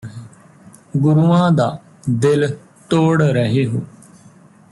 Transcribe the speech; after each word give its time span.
ਗੁਰੂਆਂ 0.97 1.51
ਦਾ 1.51 1.79
ਦਿਲ 2.09 2.57
ਤੋੜ 2.89 3.21
ਰਹੇ 3.21 3.65
ਹੋ 3.65 3.81